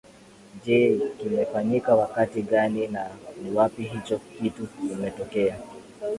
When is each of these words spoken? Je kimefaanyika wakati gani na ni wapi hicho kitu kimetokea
Je 0.65 0.99
kimefaanyika 1.17 1.95
wakati 1.95 2.41
gani 2.41 2.87
na 2.87 3.09
ni 3.43 3.51
wapi 3.51 3.83
hicho 3.83 4.19
kitu 4.39 4.67
kimetokea 4.67 5.57